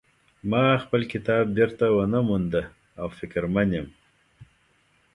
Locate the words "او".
3.01-3.07